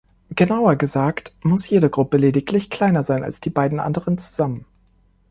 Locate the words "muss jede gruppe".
1.43-2.17